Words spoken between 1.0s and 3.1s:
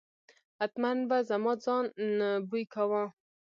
به زما ځان بوی کاوه.